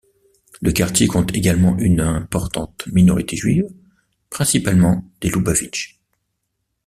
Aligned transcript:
Le 0.61 0.71
quartier 0.71 1.05
compte 1.05 1.31
également 1.35 1.77
une 1.77 1.99
importante 1.99 2.87
minorité 2.87 3.37
juive, 3.37 3.67
principalement 4.31 5.07
des 5.21 5.29
Loubavitchs. 5.29 6.01